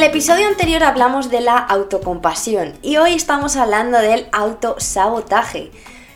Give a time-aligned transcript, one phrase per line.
[0.00, 5.70] el episodio anterior hablamos de la autocompasión y hoy estamos hablando del autosabotaje.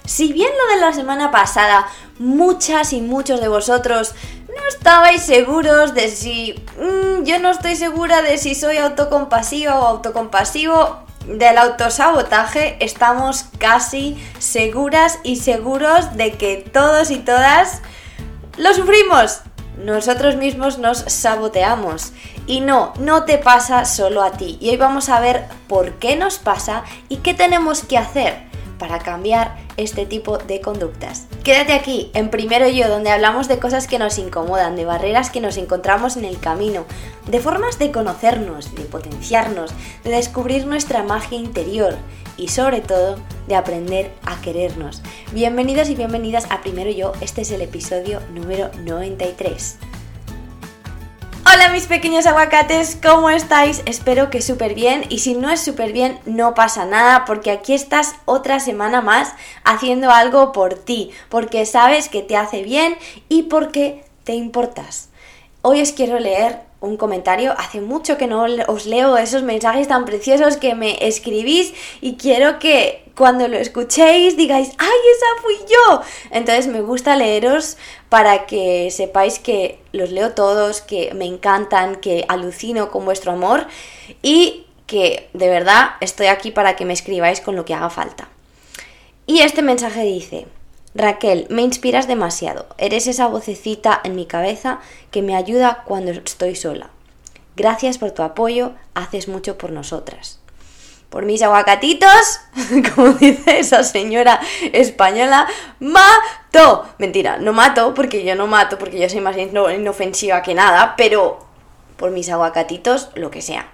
[0.07, 1.87] Si bien lo de la semana pasada
[2.19, 4.15] muchas y muchos de vosotros
[4.49, 6.55] no estabais seguros de si...
[6.79, 14.17] Mm, yo no estoy segura de si soy autocompasiva o autocompasivo, del autosabotaje estamos casi
[14.39, 17.83] seguras y seguros de que todos y todas
[18.57, 19.43] lo sufrimos.
[19.77, 22.13] Nosotros mismos nos saboteamos.
[22.47, 24.59] Y no, no te pasa solo a ti.
[24.61, 28.35] Y hoy vamos a ver por qué nos pasa y qué tenemos que hacer
[28.79, 31.27] para cambiar este tipo de conductas.
[31.43, 35.41] Quédate aquí, en Primero Yo, donde hablamos de cosas que nos incomodan, de barreras que
[35.41, 36.85] nos encontramos en el camino,
[37.27, 39.73] de formas de conocernos, de potenciarnos,
[40.05, 41.97] de descubrir nuestra magia interior
[42.37, 43.17] y sobre todo
[43.49, 45.03] de aprender a querernos.
[45.33, 49.79] Bienvenidos y bienvenidas a Primero Yo, este es el episodio número 93.
[51.55, 53.81] Hola mis pequeños aguacates, ¿cómo estáis?
[53.87, 57.75] Espero que súper bien y si no es súper bien no pasa nada porque aquí
[57.75, 62.97] estás otra semana más haciendo algo por ti, porque sabes que te hace bien
[63.29, 65.11] y porque te importas.
[65.67, 67.55] Hoy os quiero leer un comentario.
[67.57, 72.59] Hace mucho que no os leo esos mensajes tan preciosos que me escribís y quiero
[72.59, 76.03] que cuando lo escuchéis digáis, ¡ay, esa fui yo!
[76.33, 77.79] Entonces me gusta leeros
[78.11, 83.67] para que sepáis que los leo todos, que me encantan, que alucino con vuestro amor
[84.21, 88.29] y que de verdad estoy aquí para que me escribáis con lo que haga falta.
[89.27, 90.47] Y este mensaje dice,
[90.95, 92.67] Raquel, me inspiras demasiado.
[92.79, 94.79] Eres esa vocecita en mi cabeza
[95.11, 96.91] que me ayuda cuando estoy sola.
[97.57, 100.41] Gracias por tu apoyo, haces mucho por nosotras.
[101.11, 102.41] Por mis aguacatitos,
[102.95, 104.41] como dice esa señora
[104.73, 105.49] española,
[105.81, 106.87] mato.
[106.99, 111.45] Mentira, no mato porque yo no mato, porque yo soy más inofensiva que nada, pero
[111.97, 113.69] por mis aguacatitos, lo que sea.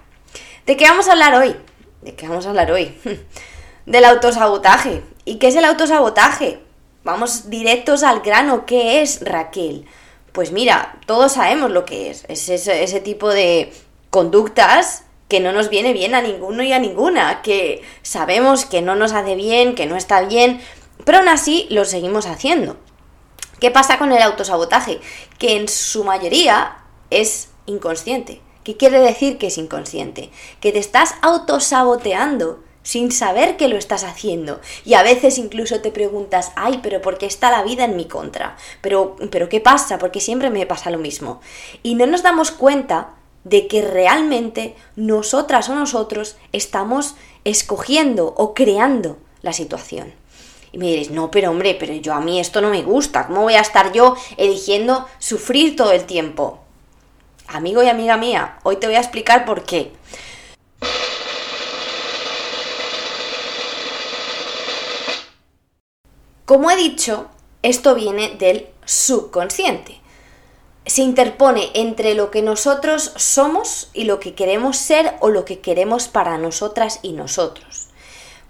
[0.65, 1.55] ¿De qué vamos a hablar hoy?
[2.01, 2.99] ¿De qué vamos a hablar hoy?
[3.85, 5.03] Del autosabotaje.
[5.25, 6.59] ¿Y qué es el autosabotaje?
[7.03, 8.65] Vamos directos al grano.
[8.65, 9.85] ¿Qué es Raquel?
[10.31, 12.25] Pues mira, todos sabemos lo que es.
[12.27, 13.73] Es ese, tipo de
[14.09, 18.95] conductas que no nos viene bien a ninguno y a ninguna, que sabemos que no
[18.95, 20.61] nos hace bien, que no está bien,
[21.05, 22.77] pero aún así lo seguimos haciendo.
[23.59, 24.99] ¿Qué pasa con el autosabotaje?
[25.39, 26.77] Que en su mayoría
[27.09, 28.41] es inconsciente.
[28.63, 30.29] ¿Qué quiere decir que es inconsciente?
[30.59, 34.59] Que te estás autosaboteando sin saber que lo estás haciendo.
[34.85, 38.05] Y a veces incluso te preguntas, ay, pero ¿por qué está la vida en mi
[38.05, 38.57] contra?
[38.81, 39.97] Pero, pero ¿qué pasa?
[39.97, 41.41] Porque siempre me pasa lo mismo.
[41.83, 49.17] Y no nos damos cuenta de que realmente nosotras o nosotros estamos escogiendo o creando
[49.41, 50.13] la situación.
[50.71, 53.27] Y me diréis, no, pero hombre, pero yo a mí esto no me gusta.
[53.27, 56.59] ¿Cómo voy a estar yo eligiendo sufrir todo el tiempo?
[57.47, 59.91] Amigo y amiga mía, hoy te voy a explicar por qué.
[66.51, 67.27] Como he dicho,
[67.63, 70.01] esto viene del subconsciente.
[70.85, 75.59] Se interpone entre lo que nosotros somos y lo que queremos ser o lo que
[75.59, 77.87] queremos para nosotras y nosotros.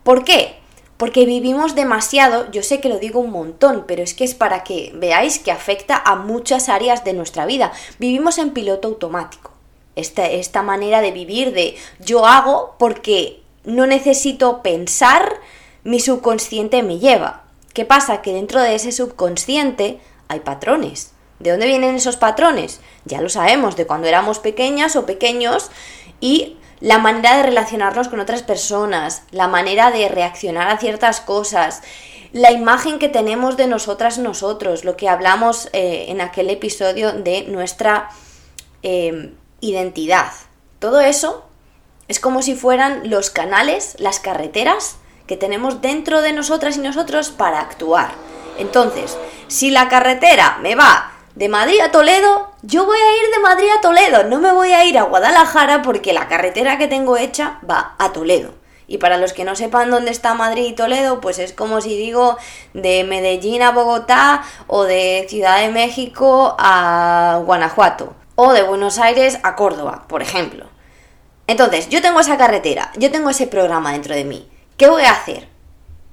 [0.02, 0.56] ¿Por qué?
[0.98, 4.64] Porque vivimos demasiado, yo sé que lo digo un montón, pero es que es para
[4.64, 7.72] que veáis que afecta a muchas áreas de nuestra vida.
[8.00, 9.52] Vivimos en piloto automático.
[9.96, 15.40] Esta, esta manera de vivir de yo hago porque no necesito pensar,
[15.84, 17.44] mi subconsciente me lleva.
[17.74, 18.22] ¿Qué pasa?
[18.22, 21.12] Que dentro de ese subconsciente hay patrones.
[21.40, 22.82] ¿De dónde vienen esos patrones?
[23.06, 25.72] Ya lo sabemos, de cuando éramos pequeñas o pequeños
[26.20, 31.82] y la manera de relacionarnos con otras personas, la manera de reaccionar a ciertas cosas,
[32.34, 37.44] la imagen que tenemos de nosotras nosotros, lo que hablamos eh, en aquel episodio de
[37.44, 38.10] nuestra
[38.84, 40.32] em, identidad.
[40.80, 41.44] Todo eso
[42.08, 44.98] es como si fueran los canales, las carreteras
[45.32, 48.12] que tenemos dentro de nosotras y nosotros para actuar.
[48.58, 53.40] Entonces, si la carretera me va de Madrid a Toledo, yo voy a ir de
[53.40, 57.16] Madrid a Toledo, no me voy a ir a Guadalajara porque la carretera que tengo
[57.16, 58.54] hecha va a Toledo.
[58.88, 61.96] Y para los que no sepan dónde está Madrid y Toledo, pues es como si
[61.96, 62.38] digo
[62.74, 69.40] de Medellín a Bogotá o de Ciudad de México a Guanajuato o de Buenos Aires
[69.44, 70.66] a Córdoba, por ejemplo.
[71.48, 74.51] Entonces, yo tengo esa carretera, yo tengo ese programa dentro de mí.
[74.82, 75.48] ¿Qué voy a hacer?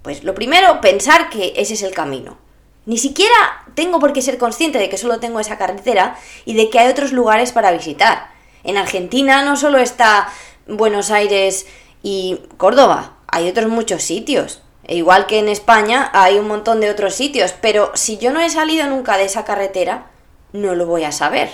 [0.03, 2.37] Pues lo primero, pensar que ese es el camino.
[2.85, 6.69] Ni siquiera tengo por qué ser consciente de que solo tengo esa carretera y de
[6.69, 8.29] que hay otros lugares para visitar.
[8.65, 10.29] En Argentina no solo está
[10.67, 11.67] Buenos Aires
[12.03, 14.61] y Córdoba, hay otros muchos sitios.
[14.85, 18.41] E igual que en España hay un montón de otros sitios, pero si yo no
[18.43, 20.11] he salido nunca de esa carretera,
[20.53, 21.49] no lo voy a saber.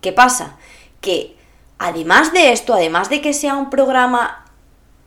[0.00, 0.56] ¿Qué pasa?
[1.00, 1.36] Que
[1.78, 4.41] además de esto, además de que sea un programa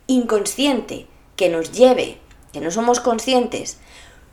[0.08, 2.20] inconsciente que nos lleve,
[2.54, 3.80] que no somos conscientes,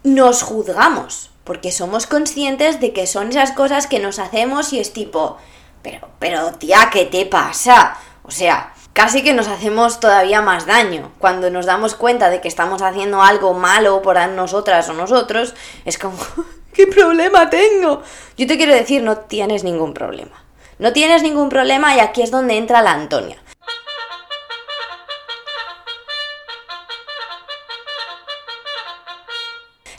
[0.05, 4.93] nos juzgamos, porque somos conscientes de que son esas cosas que nos hacemos y es
[4.93, 5.39] tipo,
[5.83, 7.97] pero, pero tía, ¿qué te pasa?
[8.23, 11.11] O sea, casi que nos hacemos todavía más daño.
[11.19, 15.55] Cuando nos damos cuenta de que estamos haciendo algo malo por nosotras o nosotros,
[15.85, 16.17] es como,
[16.73, 18.03] ¿qué problema tengo?
[18.37, 20.45] Yo te quiero decir, no tienes ningún problema.
[20.79, 23.42] No tienes ningún problema y aquí es donde entra la Antonia.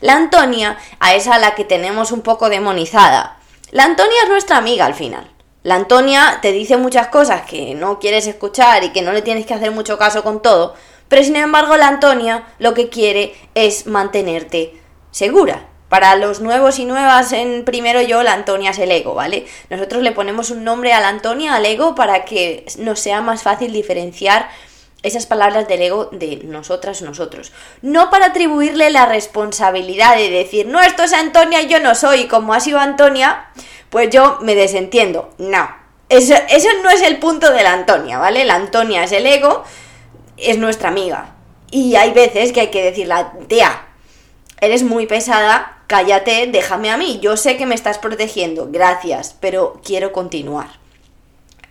[0.04, 3.38] La Antonia, a esa la que tenemos un poco demonizada.
[3.72, 5.32] La Antonia es nuestra amiga al final.
[5.64, 9.46] La Antonia te dice muchas cosas que no quieres escuchar y que no le tienes
[9.46, 10.76] que hacer mucho caso con todo,
[11.08, 14.74] pero sin embargo la Antonia lo que quiere es mantenerte
[15.12, 15.70] segura.
[15.88, 19.46] Para los nuevos y nuevas en primero yo, la Antonia es el ego, ¿vale?
[19.70, 23.42] Nosotros le ponemos un nombre a la Antonia, al ego, para que nos sea más
[23.42, 24.50] fácil diferenciar
[25.04, 27.52] esas palabras del ego de nosotras, nosotros.
[27.82, 32.54] No para atribuirle la responsabilidad de decir, no, esto es Antonia yo no soy, como
[32.54, 33.48] ha sido Antonia,
[33.90, 35.30] pues yo me desentiendo.
[35.38, 35.70] No,
[36.10, 38.46] eso, eso no es el punto de la Antonia, ¿vale?
[38.46, 39.64] La Antonia es el ego,
[40.38, 41.36] es nuestra amiga.
[41.70, 43.16] Y hay veces que hay que decirle,
[43.48, 43.88] tía,
[44.62, 47.20] eres muy pesada, cállate, déjame a mí.
[47.22, 50.68] Yo sé que me estás protegiendo, gracias, pero quiero continuar.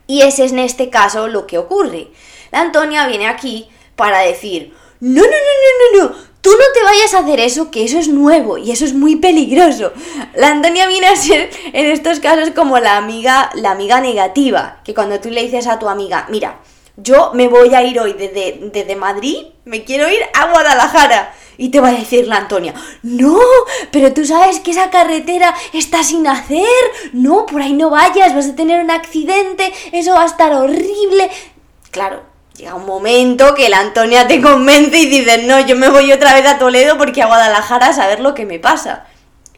[0.07, 2.09] Y ese es en este caso lo que ocurre.
[2.53, 6.83] La Antonia viene aquí para decir, no, no, no, no, no, no, tú no te
[6.85, 9.93] vayas a hacer eso, que eso es nuevo y eso es muy peligroso.
[10.35, 14.95] La Antonia viene a ser en estos casos como la amiga, la amiga negativa, que
[14.95, 16.61] cuando tú le dices a tu amiga, mira,
[16.97, 21.35] yo me voy a ir hoy desde, desde Madrid, me quiero ir a Guadalajara.
[21.59, 23.39] Y te va a decir la Antonia, no,
[23.93, 26.67] pero tú sabes que esa carretera está sin hacer,
[27.13, 31.31] no, por ahí no vayas, vas a tener un accidente, eso va a estar horrible.
[31.91, 32.23] Claro,
[32.57, 36.35] llega un momento que la Antonia te convence y dices, no, yo me voy otra
[36.35, 39.07] vez a Toledo porque a Guadalajara a saber lo que me pasa.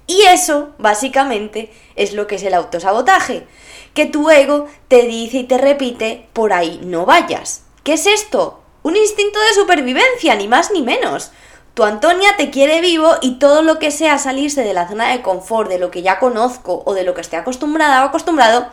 [0.07, 3.47] Y eso, básicamente, es lo que es el autosabotaje.
[3.95, 7.63] Que tu ego te dice y te repite, por ahí no vayas.
[7.83, 8.61] ¿Qué es esto?
[8.83, 11.31] Un instinto de supervivencia, ni más ni menos.
[11.75, 15.23] Tu Antonia te quiere vivo y todo lo que sea salirse de la zona de
[15.23, 18.69] confort, de lo que ya conozco o de lo que estoy acostumbrada o acostumbrado,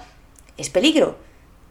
[0.58, 1.16] es peligro.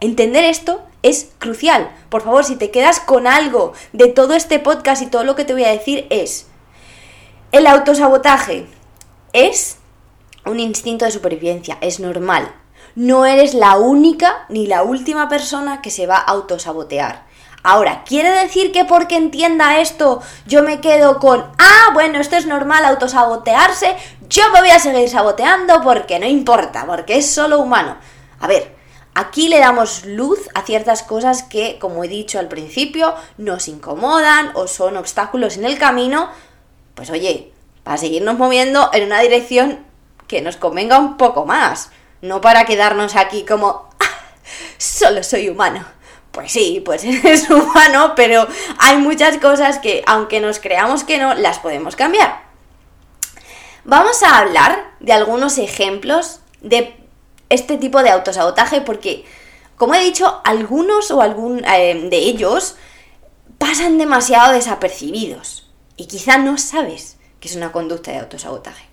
[0.01, 1.91] Entender esto es crucial.
[2.09, 5.45] Por favor, si te quedas con algo de todo este podcast y todo lo que
[5.45, 6.47] te voy a decir es,
[7.53, 8.67] el autosabotaje
[9.33, 9.79] es
[10.45, 12.55] un instinto de supervivencia, es normal.
[12.95, 17.27] No eres la única ni la última persona que se va a autosabotear.
[17.63, 22.47] Ahora, ¿quiere decir que porque entienda esto yo me quedo con, ah, bueno, esto es
[22.47, 23.97] normal autosabotearse,
[24.29, 27.99] yo me voy a seguir saboteando porque no importa, porque es solo humano?
[28.41, 28.80] A ver,
[29.15, 34.53] Aquí le damos luz a ciertas cosas que, como he dicho al principio, nos incomodan
[34.55, 36.31] o son obstáculos en el camino.
[36.95, 37.53] Pues oye,
[37.83, 39.85] para seguirnos moviendo en una dirección
[40.29, 41.91] que nos convenga un poco más.
[42.23, 44.19] No para quedarnos aquí como, ah,
[44.79, 45.85] solo soy humano.
[46.31, 48.47] Pues sí, pues es humano, pero
[48.79, 52.43] hay muchas cosas que, aunque nos creamos que no, las podemos cambiar.
[53.85, 57.00] Vamos a hablar de algunos ejemplos de
[57.51, 59.25] este tipo de autosabotaje porque,
[59.77, 62.77] como he dicho, algunos o algún eh, de ellos
[63.59, 68.85] pasan demasiado desapercibidos y quizá no sabes que es una conducta de autosabotaje.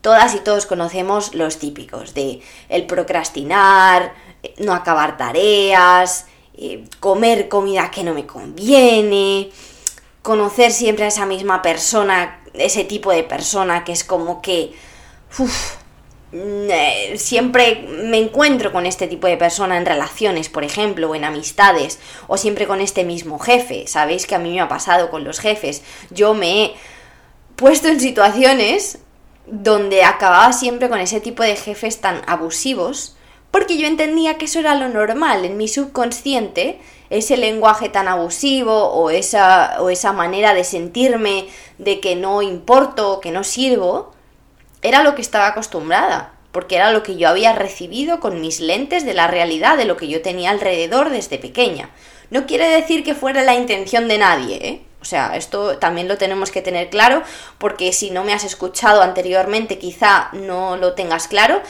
[0.00, 4.14] Todas y todos conocemos los típicos de el procrastinar,
[4.58, 9.50] no acabar tareas, eh, comer comida que no me conviene,
[10.22, 14.74] conocer siempre a esa misma persona, ese tipo de persona que es como que
[15.38, 15.48] eh,
[17.16, 22.00] siempre me encuentro con este tipo de persona en relaciones, por ejemplo, o en amistades,
[22.26, 23.86] o siempre con este mismo jefe.
[23.86, 25.82] Sabéis que a mí me ha pasado con los jefes.
[26.10, 26.74] Yo me he
[27.56, 28.98] puesto en situaciones
[29.46, 33.16] donde acababa siempre con ese tipo de jefes tan abusivos,
[33.50, 38.88] porque yo entendía que eso era lo normal en mi subconsciente, ese lenguaje tan abusivo
[38.88, 41.46] o esa, o esa manera de sentirme
[41.78, 44.13] de que no importo, que no sirvo,
[44.84, 49.04] era lo que estaba acostumbrada, porque era lo que yo había recibido con mis lentes
[49.04, 51.90] de la realidad, de lo que yo tenía alrededor desde pequeña.
[52.30, 54.82] No quiere decir que fuera la intención de nadie, ¿eh?
[55.00, 57.22] O sea, esto también lo tenemos que tener claro,
[57.58, 61.60] porque si no me has escuchado anteriormente, quizá no lo tengas claro,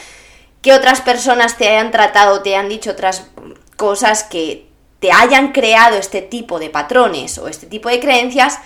[0.60, 3.28] que otras personas te hayan tratado, te hayan dicho otras
[3.76, 4.66] cosas que
[4.98, 8.58] te hayan creado este tipo de patrones o este tipo de creencias,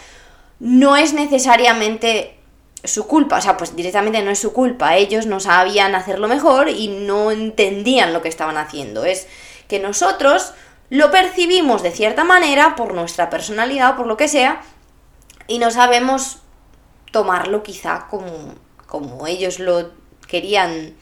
[0.58, 2.37] no es necesariamente
[2.84, 6.68] su culpa, o sea, pues directamente no es su culpa, ellos no sabían hacerlo mejor
[6.68, 9.04] y no entendían lo que estaban haciendo.
[9.04, 9.26] Es
[9.66, 10.52] que nosotros
[10.90, 14.62] lo percibimos de cierta manera por nuestra personalidad o por lo que sea
[15.46, 16.38] y no sabemos
[17.10, 18.54] tomarlo quizá como,
[18.86, 19.90] como ellos lo
[20.26, 20.94] querían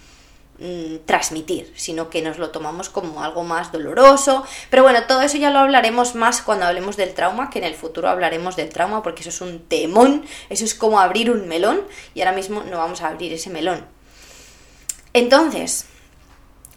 [0.59, 4.45] mm, transmitir, sino que nos lo tomamos como algo más doloroso.
[4.71, 7.75] Pero bueno, todo eso ya lo hablaremos más cuando hablemos del trauma, que en el
[7.75, 11.83] futuro hablaremos del trauma, porque eso es un temón, eso es como abrir un melón,
[12.15, 13.87] y ahora mismo no vamos a abrir ese melón.
[15.13, 15.87] Entonces,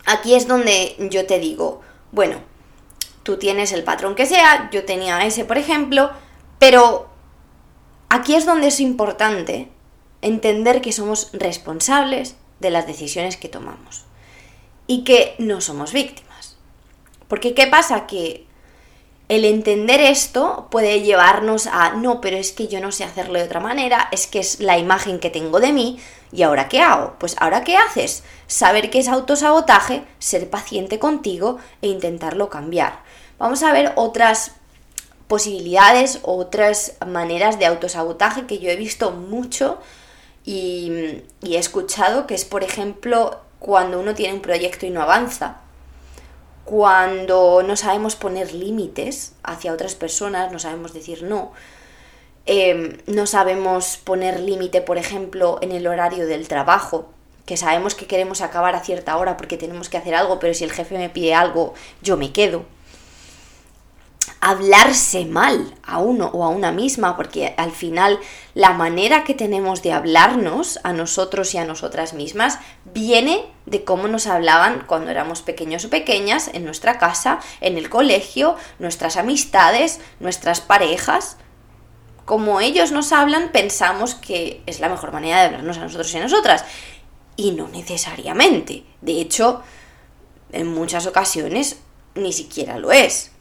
[0.06, 1.82] aquí es donde yo te digo,
[2.12, 2.38] bueno,
[3.24, 6.12] tú tienes el patrón que sea, yo tenía ese, por ejemplo,
[6.58, 7.10] pero
[8.10, 9.70] aquí es donde es importante
[10.22, 14.06] entender que somos responsables de las decisiones que tomamos
[14.88, 16.58] y que no somos víctimas.
[17.28, 18.08] Porque ¿qué pasa?
[18.08, 18.48] Que
[19.30, 23.46] el entender esto puede llevarnos a, no, pero es que yo no sé hacerlo de
[23.46, 26.00] otra manera, es que es la imagen que tengo de mí,
[26.32, 27.16] ¿y ahora qué hago?
[27.20, 28.24] Pues ahora qué haces?
[28.48, 33.04] Saber que es autosabotaje, ser paciente contigo e intentarlo cambiar.
[33.38, 34.54] Vamos a ver otras
[35.28, 39.78] posibilidades, otras maneras de autosabotaje que yo he visto mucho
[40.50, 45.58] y, he escuchado, que es por ejemplo cuando uno tiene un proyecto y no avanza.
[46.66, 51.52] Cuando no sabemos poner límites hacia otras personas, no sabemos decir no,
[52.48, 57.10] em, no sabemos poner límite, por ejemplo, en el horario del trabajo,
[57.46, 60.64] que sabemos que queremos acabar a cierta hora porque tenemos que hacer algo, pero si
[60.64, 62.66] el jefe me pide algo, yo me quedo
[64.50, 68.20] hablarse mal a uno o a una misma, porque al final
[68.56, 74.08] la manera que tenemos de hablarnos a nosotros y a nosotras mismas viene de cómo
[74.08, 80.00] nos hablaban cuando éramos pequeños o pequeñas, en nuestra casa, en el colegio, nuestras amistades,
[80.20, 81.38] nuestras parejas.
[82.26, 86.18] Como ellos nos hablan, pensamos que es la mejor manera de hablarnos a nosotros y
[86.18, 86.66] a nosotras.
[87.36, 88.84] Y no necesariamente.
[89.02, 89.62] De hecho,
[90.52, 91.78] en muchas ocasiones
[92.16, 93.32] ni siquiera lo es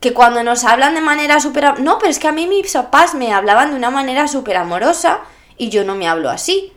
[0.00, 1.80] que cuando nos hablan de manera súper...
[1.80, 5.20] No, pero es que a mí mis papás me hablaban de una manera súper amorosa
[5.56, 6.72] y yo no me hablo así.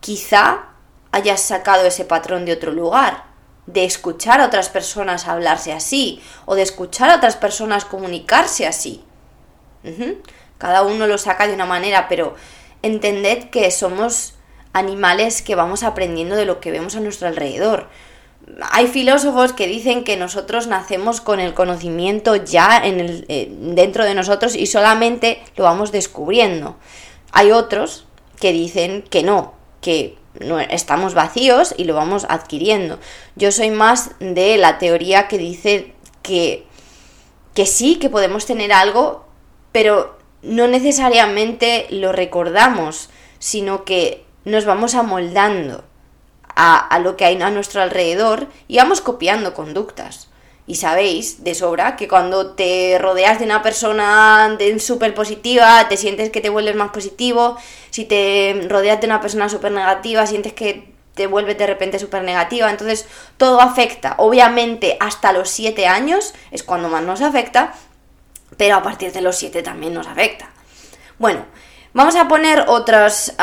[0.00, 0.66] Quizá
[1.12, 3.24] hayas sacado ese patrón de otro lugar,
[3.66, 9.04] de escuchar a otras personas hablarse así, o de escuchar a otras personas comunicarse así.
[10.58, 12.34] Cada uno lo saca de una manera, pero
[12.82, 14.34] entended que somos
[14.72, 17.88] animales que vamos aprendiendo de lo que vemos a nuestro alrededor
[18.70, 24.04] hay filósofos que dicen que nosotros nacemos con el conocimiento ya en el, eh, dentro
[24.04, 26.76] de nosotros y solamente lo vamos descubriendo.
[27.32, 28.06] Hay otros
[28.40, 32.98] que dicen que no, que no, estamos vacíos y lo vamos adquiriendo.
[33.36, 35.92] Yo soy más de la teoría que dice
[36.22, 36.66] que,
[37.54, 39.26] que sí, que podemos tener algo,
[39.72, 45.84] pero no necesariamente lo recordamos, sino que nos vamos amoldando
[46.60, 50.28] a, lo que hay a nuestro alrededor y vamos copiando conductas.
[50.66, 56.30] Y sabéis de sobra que cuando te rodeas de una persona súper positiva, te sientes
[56.30, 57.56] que te vuelves más positivo.
[57.90, 62.22] Si te rodeas de una persona súper negativa, sientes que te vuelves de repente súper
[62.24, 62.68] negativa.
[62.68, 63.06] Entonces
[63.38, 64.16] todo afecta.
[64.18, 67.72] Obviamente hasta los 7 años es cuando más nos afecta,
[68.56, 70.50] pero a partir de los 7 también nos afecta.
[71.18, 71.46] Bueno,
[71.94, 73.34] vamos a poner otras,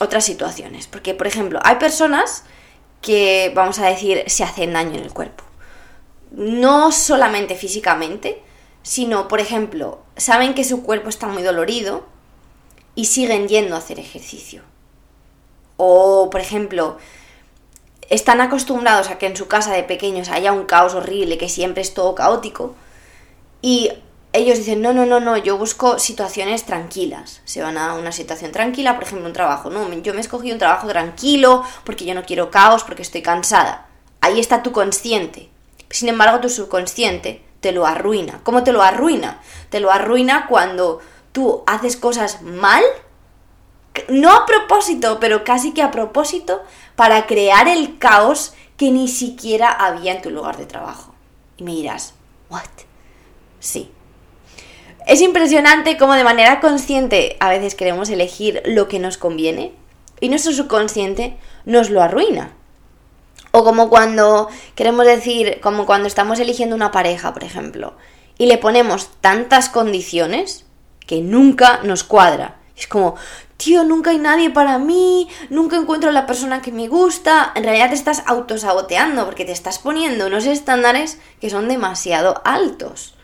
[0.00, 0.88] otras situaciones.
[0.88, 2.44] Porque, por ejemplo, hay personas
[3.00, 5.44] que, vamos a decir, se hacen daño en el cuerpo.
[6.32, 8.42] No solamente físicamente,
[8.82, 12.06] sino, por ejemplo, saben que su cuerpo está muy dolorido
[12.94, 14.62] y siguen yendo a hacer ejercicio.
[15.76, 16.98] O, por ejemplo,
[18.08, 21.82] están acostumbrados a que en su casa de pequeños haya un caos horrible, que siempre
[21.82, 22.74] es todo caótico,
[23.62, 23.92] y
[24.32, 27.40] ellos dicen, no, no, no, no, yo busco situaciones tranquilas.
[27.44, 29.70] Se van a una situación tranquila, por ejemplo, un trabajo.
[29.70, 33.88] No, yo me escogí un trabajo tranquilo porque yo no quiero caos, porque estoy cansada.
[34.20, 35.50] Ahí está tu consciente.
[35.88, 38.40] Sin embargo, tu subconsciente te lo arruina.
[38.44, 39.40] ¿Cómo te lo arruina?
[39.68, 41.00] Te lo arruina cuando
[41.32, 42.84] tú haces cosas mal,
[44.08, 46.62] no a propósito, pero casi que a propósito,
[46.94, 51.14] para crear el caos que ni siquiera había en tu lugar de trabajo.
[51.56, 52.14] Y me dirás,
[52.48, 52.62] ¿what?
[53.58, 53.90] Sí,
[55.10, 59.72] es impresionante cómo de manera consciente a veces queremos elegir lo que nos conviene
[60.20, 62.52] y nuestro subconsciente nos lo arruina.
[63.50, 67.94] O como cuando queremos decir, como cuando estamos eligiendo una pareja, por ejemplo,
[68.38, 70.64] y le ponemos tantas condiciones
[71.08, 72.58] que nunca nos cuadra.
[72.76, 73.16] Es como,
[73.56, 77.50] tío, nunca hay nadie para mí, nunca encuentro la persona que me gusta.
[77.56, 83.16] En realidad te estás autosaboteando porque te estás poniendo unos estándares que son demasiado altos.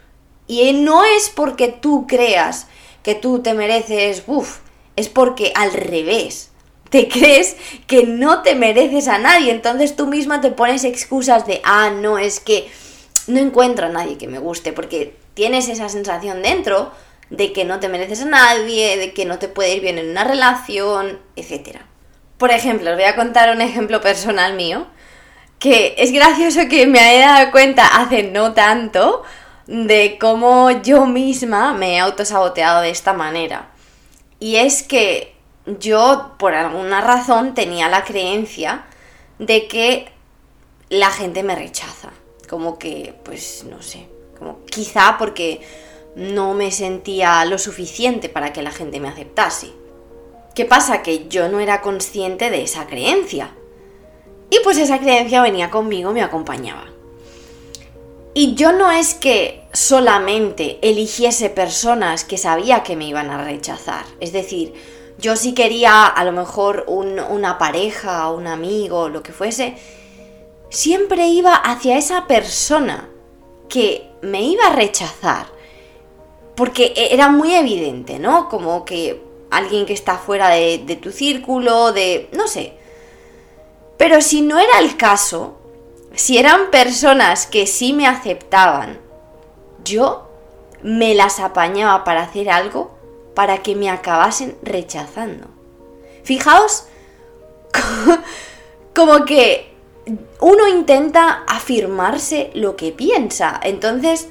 [0.46, 2.66] Y no es porque tú creas
[3.02, 4.58] que tú te mereces, uff,
[4.96, 6.50] es porque al revés.
[6.90, 11.60] Te crees que no te mereces a nadie, entonces tú misma te pones excusas de,
[11.64, 12.68] ah, no, es que
[13.26, 16.92] no encuentro a nadie que me guste, porque tienes esa sensación dentro
[17.30, 20.10] de que no te mereces a nadie, de que no te puede ir bien en
[20.10, 21.78] una relación, etc.
[22.38, 24.86] Por ejemplo, os voy a contar un ejemplo personal mío,
[25.58, 29.22] que es gracioso que me haya dado cuenta hace no tanto
[29.66, 33.70] de cómo yo misma me he autosaboteado de esta manera.
[34.38, 35.34] Y es que
[35.66, 38.86] yo, por alguna razón, tenía la creencia
[39.38, 40.08] de que
[40.88, 42.10] la gente me rechaza.
[42.48, 44.08] Como que, pues, no sé,
[44.38, 45.60] como quizá porque
[46.14, 49.72] no me sentía lo suficiente para que la gente me aceptase.
[50.54, 51.02] ¿Qué pasa?
[51.02, 53.50] Que yo no era consciente de esa creencia.
[54.48, 56.84] Y pues esa creencia venía conmigo, me acompañaba.
[58.38, 64.04] Y yo no es que solamente eligiese personas que sabía que me iban a rechazar.
[64.20, 64.74] Es decir,
[65.16, 69.78] yo sí quería a lo mejor una pareja, un amigo, lo que fuese,
[70.68, 73.08] siempre iba hacia esa persona
[73.70, 75.46] que me iba a rechazar.
[76.56, 78.50] Porque e, era muy evidente, ¿no?
[78.50, 79.18] Como que
[79.50, 82.28] alguien que está fuera de, de tu círculo, de...
[82.32, 82.74] no sé.
[83.96, 85.56] Pero si no era el caso,
[86.16, 88.98] si eran personas que sí me aceptaban,
[89.84, 90.28] yo
[90.82, 92.96] me las apañaba para hacer algo
[93.34, 95.46] para que me acabasen rechazando.
[96.24, 96.86] Fijaos
[98.94, 99.74] como que
[100.40, 103.60] uno intenta afirmarse lo que piensa.
[103.62, 104.28] Entonces,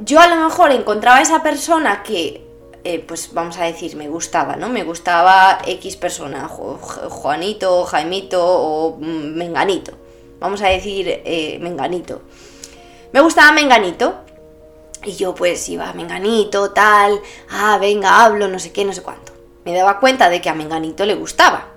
[0.00, 2.44] yo a lo mejor encontraba a esa persona que,
[2.82, 4.68] eh, pues vamos a decir, me gustaba, ¿no?
[4.68, 10.03] Me gustaba X persona, Juanito, Jaimito o Menganito.
[10.44, 12.22] Vamos a decir eh, Menganito.
[13.12, 14.20] Me gustaba Menganito.
[15.04, 17.20] Y yo pues iba a Menganito, tal,
[17.50, 19.32] ah, venga, hablo, no sé qué, no sé cuánto.
[19.64, 21.74] Me daba cuenta de que a Menganito le gustaba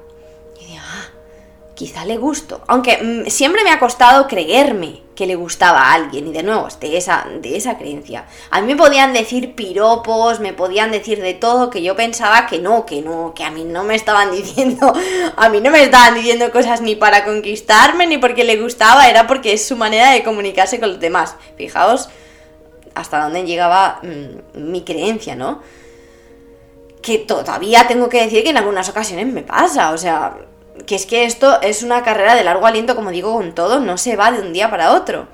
[1.78, 2.62] quizá le gusto.
[2.68, 6.28] Aunque mm, siempre me ha costado creerme que le gustaba a alguien.
[6.28, 8.26] Y de nuevo, de esa, de esa creencia.
[8.52, 12.60] A mí me podían decir piropos, me podían decir de todo, que yo pensaba que
[12.60, 14.94] no, que no, que a mí no me estaban diciendo,
[15.36, 19.26] a mí no me estaban diciendo cosas ni para conquistarme, ni porque le gustaba, era
[19.26, 21.36] porque es su manera de comunicarse con los demás.
[21.58, 22.10] Fijaos
[22.94, 25.64] hasta dónde llegaba mm, mi creencia, ¿no?
[27.02, 30.38] Que todavía tengo que decir que en algunas ocasiones me pasa, o sea,
[30.86, 33.98] que es que esto es una carrera de largo aliento, como digo, con todo, no
[33.98, 35.28] se va de un día para otro.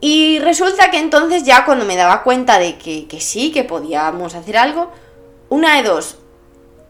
[0.00, 4.34] Y resulta que entonces ya cuando me daba cuenta de que, que sí, que podíamos
[4.34, 4.90] hacer algo,
[5.48, 6.16] una de dos,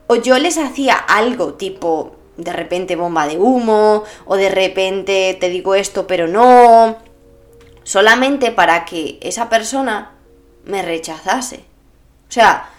[0.07, 5.49] o yo les hacía algo tipo de repente bomba de humo, o de repente te
[5.49, 6.97] digo esto pero no,
[7.83, 10.13] solamente para que esa persona
[10.65, 11.65] me rechazase.
[12.29, 12.71] O sea,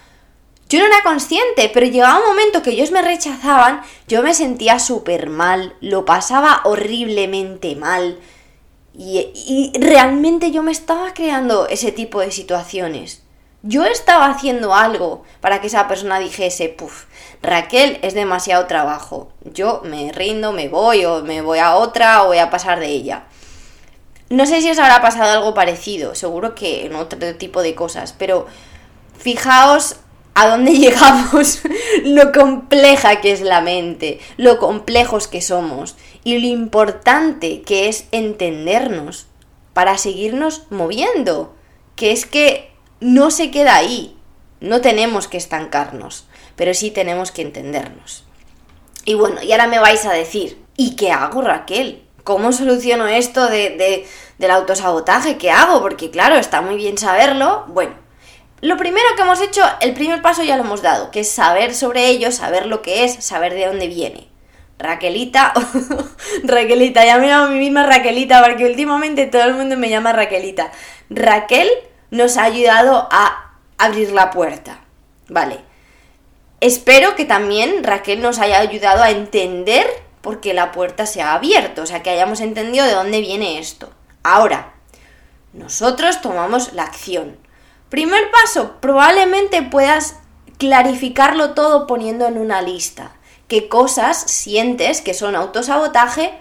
[0.72, 4.78] yo no era consciente, pero llegaba un momento que ellos me rechazaban, yo me sentía
[4.78, 8.18] súper mal, lo pasaba horriblemente mal.
[8.94, 13.22] Y, realmente yo me estaba creando ese tipo de situaciones.
[13.62, 17.04] Yo estaba haciendo algo para que esa persona dijese, puff,
[17.42, 19.30] Raquel es demasiado trabajo.
[19.44, 22.86] Yo me rindo, me voy o me voy a otra o voy a pasar de
[22.86, 23.24] ella.
[24.30, 28.14] No sé si os habrá pasado algo parecido, seguro que en otro tipo de cosas,
[28.14, 28.46] pero
[29.18, 29.96] fijaos
[30.34, 31.60] a dónde llegamos,
[32.04, 38.06] lo compleja que es la mente, lo complejos que somos y lo importante que es
[38.12, 39.26] entendernos
[39.72, 41.54] para seguirnos moviendo,
[41.96, 44.16] que es que no se queda ahí,
[44.60, 48.24] no tenemos que estancarnos, pero sí tenemos que entendernos.
[49.04, 52.04] Y bueno, y ahora me vais a decir, ¿y qué hago Raquel?
[52.22, 54.06] ¿Cómo soluciono esto de, de,
[54.38, 55.38] del autosabotaje?
[55.38, 55.80] ¿Qué hago?
[55.80, 57.64] Porque claro, está muy bien saberlo.
[57.66, 57.94] Bueno,
[58.62, 61.74] lo primero que hemos hecho, el primer paso ya lo hemos dado, que es saber
[61.74, 64.28] sobre ello, saber lo que es, saber de dónde viene.
[64.78, 65.52] Raquelita,
[66.44, 70.12] Raquelita, ya me llamo a mí misma Raquelita porque últimamente todo el mundo me llama
[70.12, 70.70] Raquelita.
[71.10, 71.68] Raquel
[72.12, 74.78] nos ha ayudado a abrir la puerta.
[75.28, 75.58] Vale.
[76.60, 79.86] Espero que también Raquel nos haya ayudado a entender
[80.20, 83.58] por qué la puerta se ha abierto, o sea, que hayamos entendido de dónde viene
[83.58, 83.92] esto.
[84.22, 84.72] Ahora,
[85.52, 87.41] nosotros tomamos la acción.
[87.92, 90.16] Primer paso, probablemente puedas
[90.56, 93.14] clarificarlo todo poniendo en una lista
[93.48, 96.32] qué cosas sientes que son autosabotaje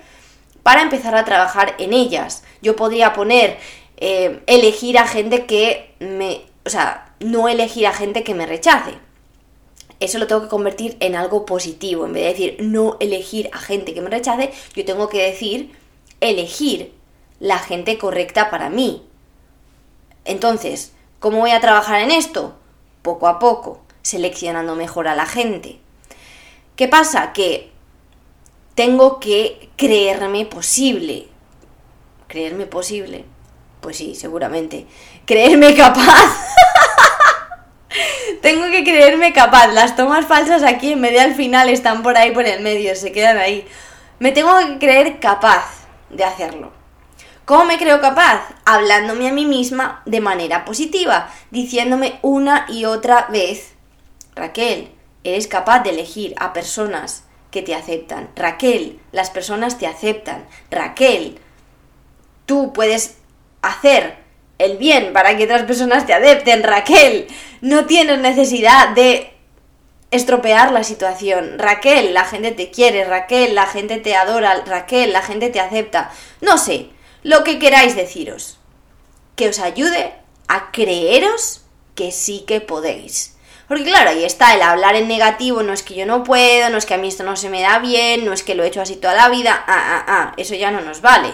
[0.63, 2.45] para empezar a trabajar en ellas.
[2.61, 3.57] Yo podría poner
[3.97, 6.43] eh, elegir a gente que me...
[6.65, 8.93] O sea, no elegir a gente que me rechace.
[9.99, 12.05] Eso lo tengo que convertir en algo positivo.
[12.05, 15.73] En vez de decir no elegir a gente que me rechace, yo tengo que decir
[16.21, 16.93] elegir
[17.41, 19.03] la gente correcta para mí.
[20.23, 22.55] Entonces, ¿Cómo voy a trabajar en esto?
[23.03, 25.79] Poco a poco, seleccionando mejor a la gente.
[26.75, 27.31] ¿Qué pasa?
[27.31, 27.69] Que
[28.73, 31.27] tengo que creerme posible.
[32.25, 33.25] Creerme posible.
[33.81, 34.87] Pues sí, seguramente.
[35.27, 36.43] Creerme capaz.
[38.41, 39.67] Tengo que creerme capaz.
[39.67, 43.11] Las tomas falsas aquí en medio al final están por ahí por el medio, se
[43.11, 43.67] quedan ahí.
[44.17, 46.80] Me tengo que creer capaz de hacerlo.
[47.45, 48.41] ¿Cómo me creo capaz?
[48.65, 53.73] Hablándome a mí misma de manera positiva, diciéndome una y otra vez,
[54.35, 54.91] Raquel,
[55.23, 58.29] eres capaz de elegir a personas que te aceptan.
[58.35, 60.45] Raquel, las personas te aceptan.
[60.69, 61.39] Raquel,
[62.45, 63.17] tú puedes
[63.61, 64.17] hacer
[64.57, 66.63] el bien para que otras personas te acepten.
[66.63, 67.27] Raquel,
[67.61, 69.33] no tienes necesidad de
[70.11, 71.57] estropear la situación.
[71.57, 73.03] Raquel, la gente te quiere.
[73.03, 74.63] Raquel, la gente te adora.
[74.65, 76.11] Raquel, la gente te acepta.
[76.41, 76.89] No sé,
[77.23, 78.57] lo que queráis deciros.
[79.35, 80.13] Que os ayude
[80.47, 81.61] a creeros
[81.95, 83.37] que sí que podéis.
[83.67, 86.77] Porque claro, ahí está el hablar en negativo, no es que yo no puedo, no
[86.77, 88.67] es que a mí esto no se me da bien, no es que lo he
[88.67, 91.33] hecho así toda la vida, ah, ah, ah, eso ya no nos vale.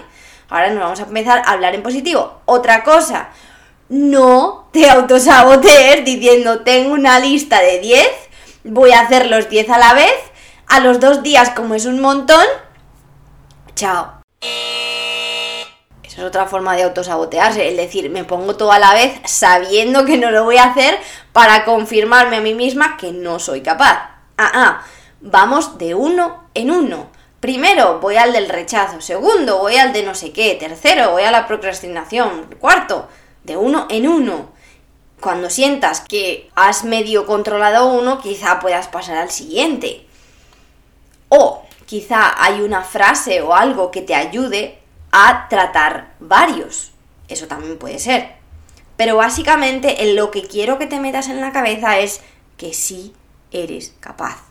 [0.49, 2.41] Ahora nos vamos a empezar a hablar en positivo.
[2.45, 3.29] Otra cosa,
[3.89, 8.07] no te autosabotees diciendo tengo una lista de 10,
[8.65, 10.13] voy a hacer los 10 a la vez,
[10.67, 12.45] a los dos días como es un montón,
[13.73, 14.21] chao
[16.17, 20.17] es otra forma de autosabotearse, es decir, me pongo todo a la vez sabiendo que
[20.17, 20.97] no lo voy a hacer
[21.31, 24.09] para confirmarme a mí misma que no soy capaz.
[24.35, 24.81] Ah, ah,
[25.21, 27.11] vamos de uno en uno.
[27.39, 31.29] Primero voy al del rechazo, segundo voy al de no sé qué, tercero voy a
[31.29, 33.07] la procrastinación, cuarto,
[33.43, 34.49] de uno en uno.
[35.21, 40.07] Cuando sientas que has medio controlado uno, quizá puedas pasar al siguiente.
[41.29, 44.76] O quizá hay una frase o algo que te ayude
[45.11, 46.91] a tratar varios.
[47.27, 48.35] Eso también puede ser.
[48.95, 52.21] Pero básicamente en lo que quiero que te metas en la cabeza es
[52.57, 53.13] que sí
[53.51, 54.43] eres capaz.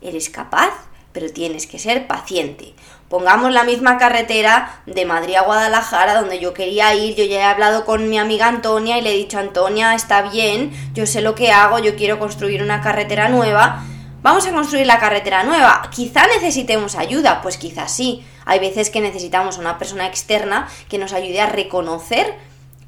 [0.00, 0.72] Eres capaz,
[1.12, 2.74] pero tienes que ser paciente.
[3.08, 7.42] Pongamos la misma carretera de Madrid a Guadalajara donde yo quería ir, yo ya he
[7.44, 11.34] hablado con mi amiga Antonia y le he dicho, Antonia, está bien, yo sé lo
[11.34, 13.84] que hago, yo quiero construir una carretera nueva.
[14.24, 15.90] Vamos a construir la carretera nueva.
[15.90, 18.24] Quizá necesitemos ayuda, pues quizás sí.
[18.46, 22.34] Hay veces que necesitamos una persona externa que nos ayude a reconocer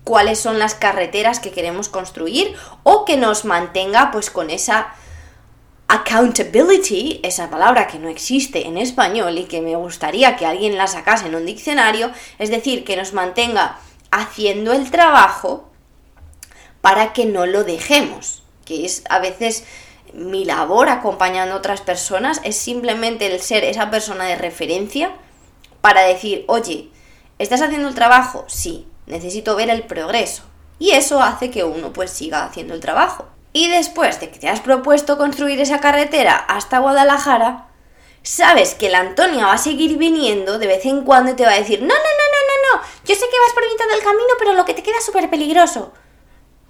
[0.02, 4.94] cuáles son las carreteras que queremos construir o que nos mantenga pues con esa
[5.88, 10.86] accountability, esa palabra que no existe en español y que me gustaría que alguien la
[10.86, 13.78] sacase en un diccionario, es decir, que nos mantenga
[14.10, 15.68] haciendo el trabajo
[16.80, 19.64] para que no lo dejemos, que es a veces
[20.16, 25.14] mi labor acompañando a otras personas, es simplemente el ser esa persona de referencia
[25.80, 26.88] para decir, oye,
[27.38, 28.44] ¿estás haciendo el trabajo?
[28.48, 30.42] Sí, necesito ver el progreso.
[30.78, 33.26] Y eso hace que uno pues siga haciendo el trabajo.
[33.52, 37.68] Y después de que te has propuesto construir esa carretera hasta Guadalajara,
[38.22, 41.52] sabes que la Antonia va a seguir viniendo de vez en cuando y te va
[41.52, 44.04] a decir, no, no, no, no, no, no, yo sé que vas por mitad del
[44.04, 45.92] camino, pero lo que te queda es súper peligroso.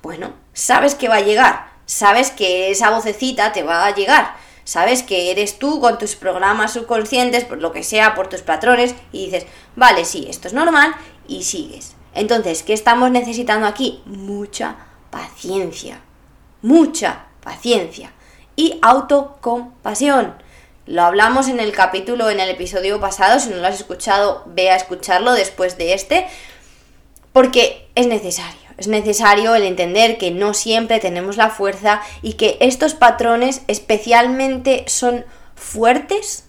[0.02, 5.03] Bueno, sabes que va a llegar, sabes que esa vocecita te va a llegar, sabes
[5.03, 9.27] que eres tú con tus programas subconscientes, por lo que sea, por tus patrones, y
[9.27, 9.46] dices,
[9.77, 10.94] vale, sí, esto es normal,
[11.27, 11.94] y sigues.
[12.14, 14.03] Entonces, ¿qué estamos necesitando aquí?
[14.05, 14.77] Mucha
[15.11, 16.01] paciencia,
[16.62, 18.12] mucha paciencia
[18.57, 20.35] y autocompasión.
[20.87, 24.70] Lo hablamos en el capítulo, en el episodio pasado, si no lo has escuchado, ve
[24.70, 26.27] a escucharlo después de este,
[27.33, 28.65] porque es necesario.
[28.77, 34.85] Es necesario el entender que no siempre tenemos la fuerza y que estos patrones especialmente
[34.87, 36.45] son fuertes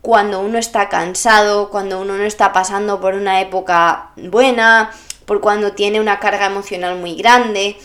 [0.00, 4.90] cuando uno está cansado, cuando uno no está pasando por una época buena,
[5.24, 7.76] por cuando tiene una carga emocional muy grande.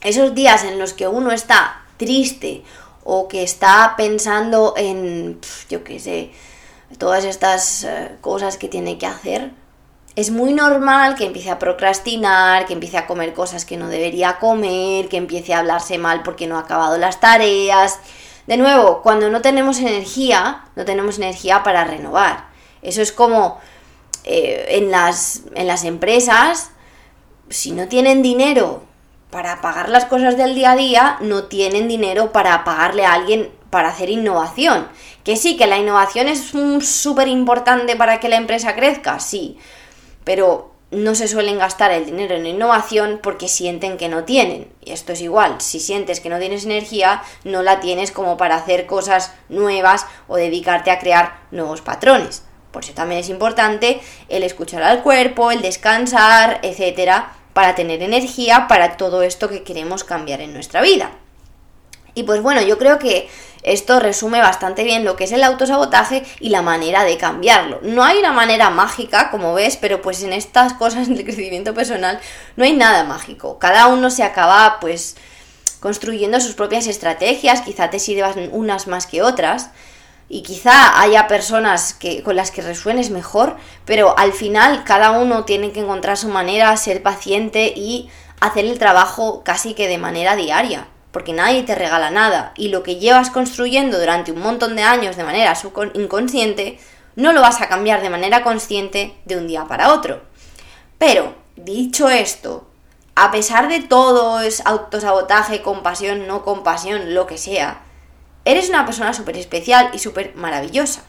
[0.00, 2.62] Esos días en los que uno está triste
[3.04, 6.30] o que está pensando en, yo qué sé,
[6.98, 9.50] todas estas eh, cosas que tiene que hacer,
[10.14, 14.38] es muy normal que empiece a procrastinar, que empiece a comer cosas que no debería
[14.38, 17.98] comer, que empiece a hablarse mal porque no ha acabado las tareas.
[18.46, 22.46] De nuevo, cuando no tenemos energía, no tenemos energía para renovar.
[22.82, 23.58] Eso es como
[24.24, 26.70] eh, en, las, en las empresas,
[27.48, 28.82] si no tienen dinero
[29.30, 33.50] para pagar las cosas del día a día, no tienen dinero para pagarle a alguien
[33.70, 34.88] para hacer innovación.
[35.24, 39.56] Que sí, que la innovación es súper importante para que la empresa crezca, sí
[40.24, 44.70] pero no se suelen gastar el dinero en innovación porque sienten que no tienen.
[44.84, 48.56] Y esto es igual, si sientes que no tienes energía, no la tienes como para
[48.56, 52.44] hacer cosas nuevas o dedicarte a crear nuevos patrones.
[52.70, 58.66] Por eso también es importante el escuchar al cuerpo, el descansar, etcétera, para tener energía
[58.68, 61.10] para todo esto que queremos cambiar en nuestra vida.
[62.14, 63.28] Y pues bueno, yo creo que
[63.62, 67.78] esto resume bastante bien lo que es el autosabotaje y la manera de cambiarlo.
[67.82, 72.20] No hay una manera mágica, como ves, pero pues en estas cosas del crecimiento personal
[72.56, 73.58] no hay nada mágico.
[73.58, 75.16] Cada uno se acaba pues
[75.80, 79.70] construyendo sus propias estrategias, quizá te sirvan unas más que otras
[80.28, 85.44] y quizá haya personas que, con las que resuenes mejor, pero al final cada uno
[85.44, 88.08] tiene que encontrar su manera, ser paciente y
[88.40, 92.82] hacer el trabajo casi que de manera diaria porque nadie te regala nada y lo
[92.82, 95.54] que llevas construyendo durante un montón de años de manera
[95.94, 96.78] inconsciente,
[97.14, 100.22] no lo vas a cambiar de manera consciente de un día para otro.
[100.98, 102.66] Pero, dicho esto,
[103.14, 107.82] a pesar de todo es autosabotaje, compasión, no compasión, lo que sea,
[108.44, 111.04] eres una persona súper especial y súper maravillosa.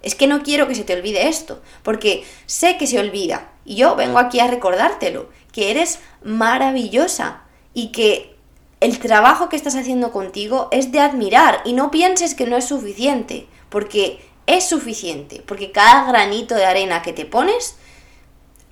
[0.00, 3.74] Es que no quiero que se te olvide esto, porque sé que se olvida y
[3.74, 7.42] yo vengo aquí a recordártelo, que eres maravillosa
[7.74, 8.37] y que
[8.80, 12.66] el trabajo que estás haciendo contigo es de admirar y no pienses que no es
[12.66, 17.76] suficiente, porque es suficiente, porque cada granito de arena que te pones,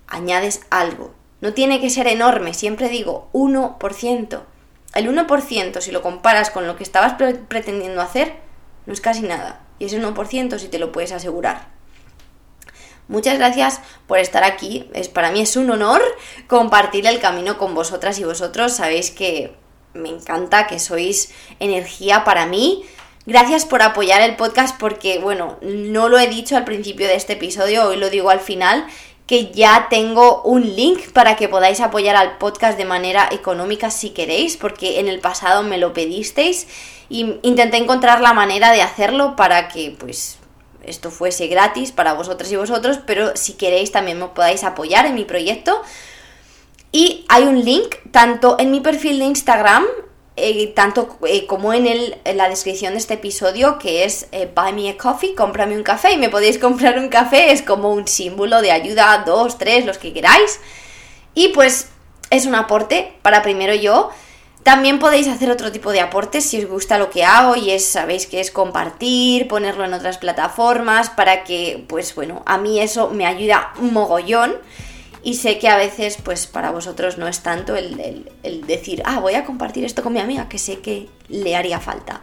[0.06, 1.12] añades algo.
[1.40, 4.42] No tiene que ser enorme, siempre digo 1%.
[4.94, 7.14] El 1%, si lo comparas con lo que estabas
[7.48, 8.36] pretendiendo hacer,
[8.86, 9.60] no es casi nada.
[9.78, 11.68] Y ese 1% si te lo puedes asegurar.
[13.08, 14.88] Muchas gracias por estar aquí.
[14.94, 16.02] Es, para mí es un honor
[16.46, 18.72] compartir el camino con vosotras y vosotros.
[18.72, 19.54] Sabéis que
[19.96, 22.84] me encanta, que sois energía para mí.
[23.26, 27.32] Gracias por apoyar el podcast porque, bueno, no lo he dicho al principio de este
[27.32, 28.86] episodio, hoy lo digo al final,
[29.26, 34.10] que ya tengo un link para que podáis apoyar al podcast de manera económica si
[34.10, 36.68] queréis, porque en el pasado me lo pedisteis
[37.08, 40.38] y intenté encontrar la manera de hacerlo para que, pues,
[40.84, 45.16] esto fuese gratis para vosotras y vosotros, pero si queréis también me podáis apoyar en
[45.16, 45.82] mi proyecto.
[46.92, 49.84] Y hay un link tanto en mi perfil de Instagram,
[50.36, 54.50] eh, tanto eh, como en, el, en, la descripción de este episodio, que es eh,
[54.54, 57.92] Buy Me a Coffee, cómprame un café y me podéis comprar un café, es como
[57.92, 60.60] un símbolo de ayuda, dos, tres, los que queráis.
[61.34, 61.88] Y pues
[62.30, 64.10] es un aporte para primero yo.
[64.62, 67.84] También podéis hacer otro tipo de aportes si os gusta lo que hago y es,
[67.84, 73.10] sabéis que es compartir, ponerlo en otras plataformas para que, pues bueno, a mí eso
[73.10, 74.56] me ayuda un mogollón
[75.26, 78.30] y sé que a veces pues para vosotros no es tanto el,
[78.64, 82.22] decir, ah, voy a compartir esto con mi amiga, que sé que le haría falta.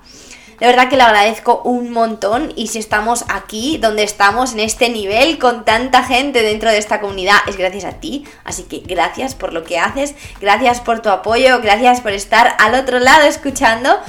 [0.57, 4.87] De verdad que le agradezco un montón y si estamos aquí, donde estamos, en este
[4.87, 8.23] nivel, con tanta gente dentro de esta comunidad, es gracias a ti.
[8.45, 12.73] Así que gracias por lo que haces, gracias por tu apoyo, gracias por estar al
[12.73, 13.99] otro lado escuchando.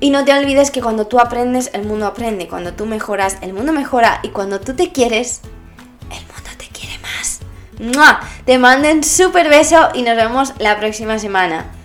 [0.00, 2.48] Y no te olvides que cuando tú aprendes, el mundo aprende.
[2.48, 4.20] Cuando tú mejoras, el mundo mejora.
[4.22, 5.42] Y cuando tú te quieres,
[6.10, 6.39] el mundo
[8.44, 11.79] te mando un súper beso y nos vemos la próxima semana.